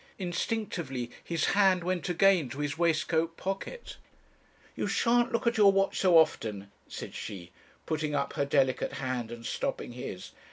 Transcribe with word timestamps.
Instinctively 0.17 1.11
his 1.23 1.45
hand 1.53 1.83
went 1.83 2.09
again 2.09 2.49
to 2.49 2.57
his 2.57 2.75
waistcoat 2.75 3.37
pocket. 3.37 3.97
"'You 4.75 4.87
shan't 4.87 5.31
look 5.31 5.45
at 5.45 5.57
your 5.57 5.71
watch 5.71 5.99
so 5.99 6.17
often,' 6.17 6.71
said 6.87 7.13
she, 7.13 7.51
putting 7.85 8.15
up 8.15 8.33
her 8.33 8.43
delicate 8.45 8.93
hand 8.93 9.29
and 9.31 9.45
stopping 9.45 9.91
his. 9.91 10.31